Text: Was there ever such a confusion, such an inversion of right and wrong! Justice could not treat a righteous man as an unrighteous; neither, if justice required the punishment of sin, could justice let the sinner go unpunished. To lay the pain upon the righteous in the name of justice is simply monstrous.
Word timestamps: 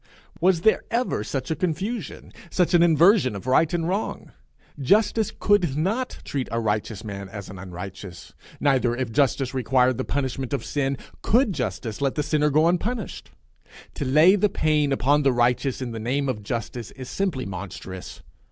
Was 0.39 0.61
there 0.61 0.81
ever 0.89 1.23
such 1.23 1.51
a 1.51 1.55
confusion, 1.55 2.33
such 2.49 2.73
an 2.73 2.81
inversion 2.81 3.35
of 3.35 3.45
right 3.45 3.71
and 3.71 3.87
wrong! 3.87 4.31
Justice 4.79 5.31
could 5.37 5.77
not 5.77 6.17
treat 6.23 6.49
a 6.51 6.59
righteous 6.59 7.03
man 7.03 7.29
as 7.29 7.51
an 7.51 7.59
unrighteous; 7.59 8.33
neither, 8.59 8.95
if 8.95 9.11
justice 9.11 9.53
required 9.53 9.99
the 9.99 10.03
punishment 10.03 10.53
of 10.53 10.65
sin, 10.65 10.97
could 11.21 11.53
justice 11.53 12.01
let 12.01 12.15
the 12.15 12.23
sinner 12.23 12.49
go 12.49 12.67
unpunished. 12.67 13.29
To 13.93 14.03
lay 14.03 14.35
the 14.35 14.49
pain 14.49 14.91
upon 14.91 15.21
the 15.21 15.31
righteous 15.31 15.83
in 15.83 15.91
the 15.91 15.99
name 15.99 16.27
of 16.27 16.41
justice 16.41 16.89
is 16.89 17.07
simply 17.07 17.45
monstrous. 17.45 18.23